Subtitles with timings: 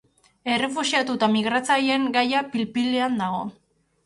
[0.53, 3.45] Errefuxiatu eta migratzaileen gaia pil-pilean dago.